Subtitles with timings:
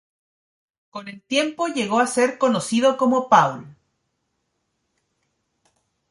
[0.89, 3.67] Con el tiempo llegó a ser conocido como Paul.